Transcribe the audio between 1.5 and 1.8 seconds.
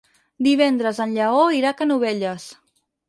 irà a